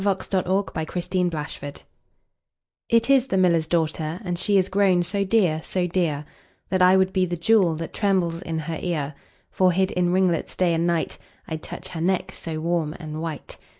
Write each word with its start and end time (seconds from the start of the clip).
1809–1892 0.01 0.01
701. 0.01 0.01
The 0.01 0.17
Miller's 0.27 1.53
Daughter 1.53 1.83
IT 2.89 3.09
is 3.11 3.27
the 3.27 3.37
miller's 3.37 3.67
daughter, 3.67 4.19
And 4.23 4.39
she 4.39 4.57
is 4.57 4.67
grown 4.67 5.03
so 5.03 5.23
dear, 5.23 5.61
so 5.63 5.85
dear, 5.85 6.25
That 6.69 6.81
I 6.81 6.97
would 6.97 7.13
be 7.13 7.27
the 7.27 7.37
jewel 7.37 7.75
That 7.75 7.93
trembles 7.93 8.41
in 8.41 8.57
her 8.57 8.79
ear: 8.81 9.13
For 9.51 9.71
hid 9.71 9.91
in 9.91 10.11
ringlets 10.11 10.55
day 10.55 10.73
and 10.73 10.87
night, 10.87 11.19
5 11.45 11.49
I'd 11.53 11.61
touch 11.61 11.89
her 11.89 12.01
neck 12.01 12.31
so 12.31 12.59
warm 12.59 12.93
and 12.99 13.21
white. 13.21 13.57